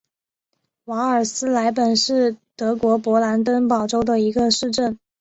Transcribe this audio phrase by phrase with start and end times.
[0.85, 4.97] 瓦尔斯莱本是德国勃兰登堡州的一个市镇。